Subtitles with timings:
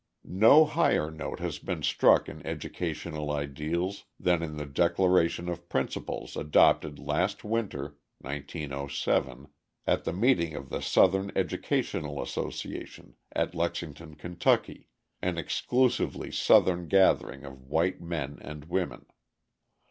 [0.25, 6.35] No higher note has been struck in educational ideals than in the Declaration of Principles
[6.35, 9.49] adopted last winter (1907)
[9.85, 14.87] at the meeting of the Southern Educational Association at Lexington, Ky.,
[15.21, 19.05] an exclusively Southern gathering of white men and women.